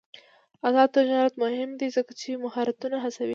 [0.67, 3.29] آزاد تجارت مهم دی ځکه چې مهارتونه هڅوي.